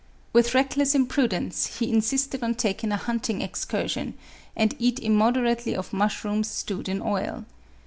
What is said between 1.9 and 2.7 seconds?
insisted on